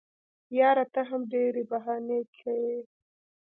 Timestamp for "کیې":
2.37-2.75